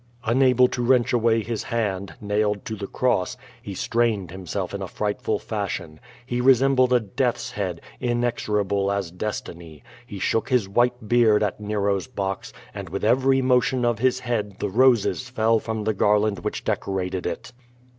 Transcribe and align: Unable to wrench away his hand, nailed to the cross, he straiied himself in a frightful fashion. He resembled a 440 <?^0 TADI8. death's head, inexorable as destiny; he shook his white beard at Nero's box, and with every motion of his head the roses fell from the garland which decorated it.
Unable 0.23 0.67
to 0.69 0.81
wrench 0.81 1.13
away 1.13 1.43
his 1.43 1.61
hand, 1.61 2.15
nailed 2.19 2.65
to 2.65 2.75
the 2.75 2.87
cross, 2.87 3.37
he 3.61 3.75
straiied 3.75 4.31
himself 4.31 4.73
in 4.73 4.81
a 4.81 4.87
frightful 4.87 5.37
fashion. 5.37 5.99
He 6.25 6.41
resembled 6.41 6.89
a 6.91 6.97
440 6.97 7.09
<?^0 7.09 7.13
TADI8. 7.13 7.15
death's 7.17 7.51
head, 7.51 7.81
inexorable 7.99 8.91
as 8.91 9.11
destiny; 9.11 9.83
he 10.07 10.17
shook 10.17 10.49
his 10.49 10.67
white 10.67 11.07
beard 11.07 11.43
at 11.43 11.59
Nero's 11.59 12.07
box, 12.07 12.51
and 12.73 12.89
with 12.89 13.03
every 13.05 13.43
motion 13.43 13.85
of 13.85 13.99
his 13.99 14.21
head 14.21 14.55
the 14.57 14.69
roses 14.69 15.29
fell 15.29 15.59
from 15.59 15.83
the 15.83 15.93
garland 15.93 16.39
which 16.39 16.63
decorated 16.63 17.27
it. 17.27 17.51